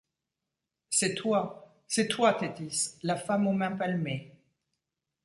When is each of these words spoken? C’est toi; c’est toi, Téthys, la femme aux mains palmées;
C’est 0.89 1.13
toi; 1.13 1.75
c’est 1.87 2.07
toi, 2.07 2.33
Téthys, 2.33 2.95
la 3.03 3.15
femme 3.15 3.45
aux 3.45 3.53
mains 3.53 3.77
palmées; 3.77 4.31